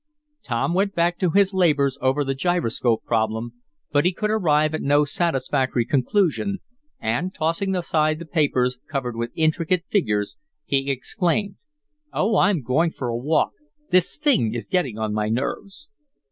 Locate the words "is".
14.55-14.65